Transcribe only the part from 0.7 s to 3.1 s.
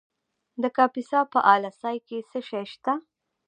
کاپیسا په اله سای کې څه شی شته؟